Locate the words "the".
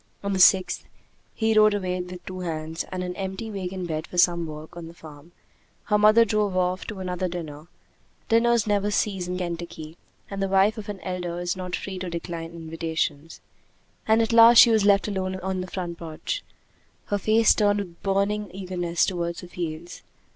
0.33-0.39, 4.87-4.95, 10.41-10.47, 15.61-15.67, 19.35-19.47